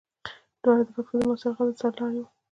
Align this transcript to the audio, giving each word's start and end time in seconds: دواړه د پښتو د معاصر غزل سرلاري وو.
دواړه 0.61 0.83
د 0.87 0.89
پښتو 0.95 1.15
د 1.19 1.21
معاصر 1.27 1.51
غزل 1.57 1.75
سرلاري 1.81 2.19
وو. 2.21 2.29